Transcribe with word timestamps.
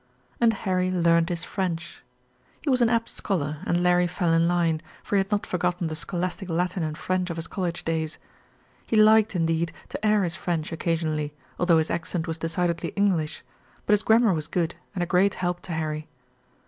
And 0.39 0.51
Harry 0.53 0.89
learned 0.89 1.29
his 1.29 1.43
French. 1.43 2.01
He 2.63 2.71
was 2.71 2.81
an 2.81 2.89
apt 2.89 3.07
scholar, 3.07 3.59
and 3.67 3.83
Larry 3.83 4.07
fell 4.07 4.33
in 4.33 4.47
line, 4.47 4.81
for 5.03 5.15
he 5.15 5.19
had 5.19 5.29
not 5.29 5.45
forgotten 5.45 5.85
the 5.89 5.95
scholastic 5.95 6.49
Latin 6.49 6.81
and 6.81 6.97
French 6.97 7.29
of 7.29 7.35
his 7.37 7.45
college 7.45 7.85
days. 7.85 8.17
He 8.87 8.97
liked, 8.97 9.35
indeed, 9.35 9.71
to 9.89 10.03
air 10.03 10.23
his 10.23 10.35
French 10.35 10.71
occasionally, 10.71 11.35
although 11.59 11.77
his 11.77 11.91
accent 11.91 12.25
was 12.27 12.39
decidedly 12.39 12.89
English, 12.95 13.43
but 13.85 13.93
his 13.93 14.01
grammar 14.01 14.33
was 14.33 14.47
good 14.47 14.73
and 14.95 15.03
a 15.03 15.05
great 15.05 15.35
help 15.35 15.61
to 15.61 15.71
Harry. 15.73 16.07